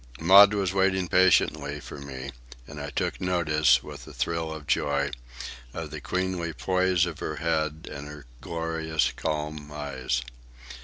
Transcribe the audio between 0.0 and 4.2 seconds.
Maud was waiting patiently for me, and I took notice, with a